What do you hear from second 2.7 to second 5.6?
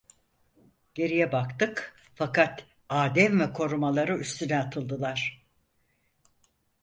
Adem ve korumaları üstüne atıldılar.